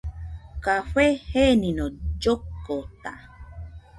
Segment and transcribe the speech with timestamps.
[0.65, 1.85] Café jenino
[2.21, 3.11] llokota